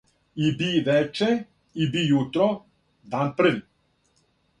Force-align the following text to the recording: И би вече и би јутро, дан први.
И 0.35 0.51
би 0.59 0.69
вече 0.85 1.27
и 1.85 1.89
би 1.95 2.03
јутро, 2.13 2.47
дан 3.17 3.29
први. 3.43 3.53